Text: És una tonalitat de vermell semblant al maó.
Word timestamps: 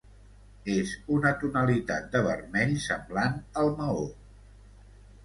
És 0.75 0.93
una 1.17 1.33
tonalitat 1.43 2.07
de 2.15 2.21
vermell 2.29 2.73
semblant 2.87 3.37
al 3.65 3.71
maó. 3.83 4.03